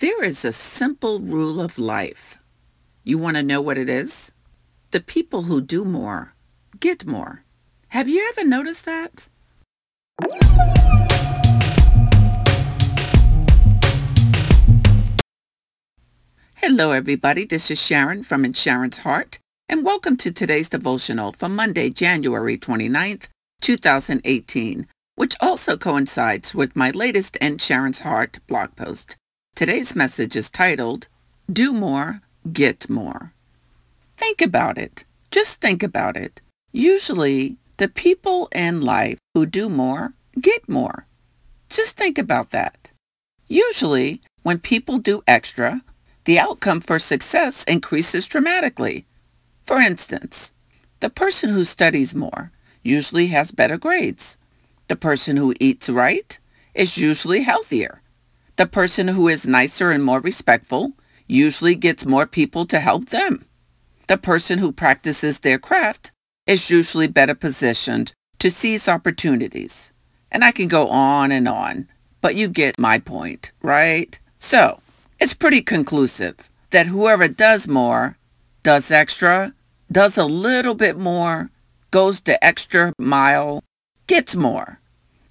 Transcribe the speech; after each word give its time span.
There 0.00 0.22
is 0.22 0.44
a 0.44 0.52
simple 0.52 1.18
rule 1.18 1.60
of 1.60 1.76
life. 1.76 2.38
You 3.02 3.18
want 3.18 3.36
to 3.36 3.42
know 3.42 3.60
what 3.60 3.76
it 3.76 3.88
is? 3.88 4.30
The 4.92 5.00
people 5.00 5.42
who 5.42 5.60
do 5.60 5.84
more 5.84 6.36
get 6.78 7.04
more. 7.04 7.42
Have 7.88 8.08
you 8.08 8.24
ever 8.28 8.46
noticed 8.46 8.84
that? 8.84 9.24
Hello, 16.54 16.92
everybody. 16.92 17.44
This 17.44 17.68
is 17.68 17.82
Sharon 17.82 18.22
from 18.22 18.52
Sharon's 18.52 18.98
Heart, 18.98 19.40
and 19.68 19.84
welcome 19.84 20.16
to 20.18 20.30
today's 20.30 20.68
devotional 20.68 21.32
for 21.32 21.48
Monday, 21.48 21.90
January 21.90 22.56
29th, 22.56 23.26
2018, 23.62 24.86
which 25.16 25.34
also 25.40 25.76
coincides 25.76 26.54
with 26.54 26.76
my 26.76 26.92
latest 26.92 27.34
In 27.38 27.58
Sharon's 27.58 28.00
Heart 28.00 28.38
blog 28.46 28.76
post. 28.76 29.16
Today's 29.58 29.96
message 29.96 30.36
is 30.36 30.50
titled, 30.50 31.08
Do 31.52 31.72
More, 31.72 32.20
Get 32.52 32.88
More. 32.88 33.32
Think 34.16 34.40
about 34.40 34.78
it. 34.78 35.02
Just 35.32 35.60
think 35.60 35.82
about 35.82 36.16
it. 36.16 36.40
Usually, 36.70 37.56
the 37.78 37.88
people 37.88 38.48
in 38.54 38.82
life 38.82 39.18
who 39.34 39.46
do 39.46 39.68
more 39.68 40.12
get 40.40 40.68
more. 40.68 41.06
Just 41.68 41.96
think 41.96 42.18
about 42.18 42.50
that. 42.50 42.92
Usually, 43.48 44.20
when 44.44 44.60
people 44.60 44.98
do 44.98 45.24
extra, 45.26 45.82
the 46.22 46.38
outcome 46.38 46.80
for 46.80 47.00
success 47.00 47.64
increases 47.64 48.28
dramatically. 48.28 49.06
For 49.64 49.80
instance, 49.80 50.52
the 51.00 51.10
person 51.10 51.50
who 51.50 51.64
studies 51.64 52.14
more 52.14 52.52
usually 52.84 53.26
has 53.34 53.50
better 53.50 53.76
grades. 53.76 54.36
The 54.86 54.94
person 54.94 55.36
who 55.36 55.52
eats 55.58 55.88
right 55.88 56.38
is 56.76 56.96
usually 56.96 57.42
healthier. 57.42 58.02
The 58.58 58.66
person 58.66 59.06
who 59.06 59.28
is 59.28 59.46
nicer 59.46 59.92
and 59.92 60.02
more 60.02 60.18
respectful 60.18 60.94
usually 61.28 61.76
gets 61.76 62.04
more 62.04 62.26
people 62.26 62.66
to 62.66 62.80
help 62.80 63.10
them. 63.10 63.44
The 64.08 64.18
person 64.18 64.58
who 64.58 64.72
practices 64.72 65.38
their 65.38 65.60
craft 65.60 66.10
is 66.44 66.68
usually 66.68 67.06
better 67.06 67.36
positioned 67.36 68.14
to 68.40 68.50
seize 68.50 68.88
opportunities. 68.88 69.92
And 70.32 70.42
I 70.42 70.50
can 70.50 70.66
go 70.66 70.88
on 70.88 71.30
and 71.30 71.46
on, 71.46 71.86
but 72.20 72.34
you 72.34 72.48
get 72.48 72.80
my 72.80 72.98
point, 72.98 73.52
right? 73.62 74.18
So, 74.40 74.80
it's 75.20 75.34
pretty 75.34 75.62
conclusive 75.62 76.50
that 76.70 76.88
whoever 76.88 77.28
does 77.28 77.68
more, 77.68 78.18
does 78.64 78.90
extra, 78.90 79.54
does 79.92 80.18
a 80.18 80.24
little 80.24 80.74
bit 80.74 80.98
more, 80.98 81.50
goes 81.92 82.18
the 82.18 82.44
extra 82.44 82.92
mile, 82.98 83.62
gets 84.08 84.34
more. 84.34 84.80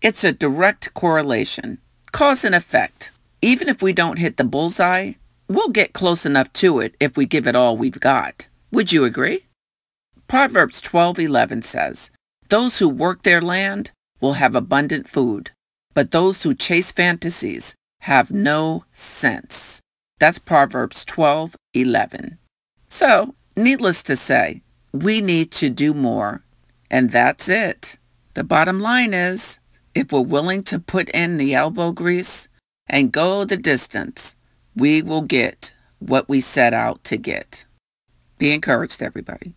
It's 0.02 0.24
a 0.24 0.32
direct 0.32 0.94
correlation, 0.94 1.80
cause 2.14 2.46
and 2.46 2.56
effect. 2.56 3.12
Even 3.42 3.70
if 3.70 3.82
we 3.82 3.94
don't 3.94 4.18
hit 4.18 4.38
the 4.38 4.44
bullseye, 4.44 5.14
we'll 5.48 5.70
get 5.70 5.94
close 5.94 6.26
enough 6.26 6.52
to 6.54 6.80
it 6.80 6.96
if 7.00 7.16
we 7.16 7.26
give 7.26 7.46
it 7.48 7.56
all 7.56 7.78
we've 7.78 8.00
got. 8.00 8.48
Would 8.72 8.92
you 8.92 9.04
agree? 9.04 9.46
Proverbs 10.28 10.82
12:11 10.82 11.62
says, 11.62 12.10
"Those 12.50 12.80
who 12.80 12.90
work 12.90 13.22
their 13.22 13.42
land 13.42 13.92
will 14.20 14.34
have 14.34 14.56
abundant 14.56 15.08
food, 15.08 15.52
but 15.94 16.12
those 16.12 16.44
who 16.44 16.56
chase 16.56 16.92
fantasies 16.92 17.76
have 18.02 18.32
no 18.32 18.86
sense." 18.92 19.82
That's 20.20 20.40
Proverbs 20.40 21.06
12:11. 21.06 22.40
So, 22.90 23.36
needless 23.56 24.02
to 24.04 24.16
say, 24.16 24.64
we 24.92 25.22
need 25.22 25.52
to 25.52 25.70
do 25.70 25.94
more, 25.94 26.44
and 26.90 27.12
that's 27.12 27.48
it. 27.48 28.00
The 28.34 28.44
bottom 28.44 28.80
line 28.80 29.14
is, 29.14 29.60
if 29.94 30.12
we're 30.12 30.22
willing 30.22 30.64
to 30.64 30.80
put 30.80 31.10
in 31.10 31.38
the 31.38 31.54
elbow 31.54 31.92
grease, 31.92 32.48
and 32.90 33.12
go 33.12 33.44
the 33.44 33.58
distance, 33.58 34.36
we 34.76 35.02
will 35.02 35.22
get 35.22 35.74
what 36.00 36.30
we 36.30 36.42
set 36.42 36.74
out 36.74 37.04
to 37.06 37.18
get. 37.18 37.66
Be 38.38 38.54
encouraged, 38.54 39.02
everybody. 39.02 39.54